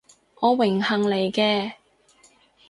[0.39, 1.73] 我榮幸嚟嘅